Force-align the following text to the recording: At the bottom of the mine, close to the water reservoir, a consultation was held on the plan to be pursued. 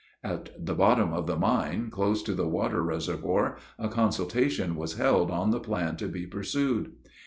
At 0.23 0.49
the 0.57 0.73
bottom 0.73 1.13
of 1.13 1.27
the 1.27 1.35
mine, 1.37 1.91
close 1.91 2.23
to 2.23 2.33
the 2.33 2.47
water 2.47 2.81
reservoir, 2.81 3.57
a 3.77 3.87
consultation 3.87 4.75
was 4.75 4.95
held 4.97 5.29
on 5.29 5.51
the 5.51 5.59
plan 5.59 5.95
to 5.97 6.07
be 6.07 6.25
pursued. 6.25 6.93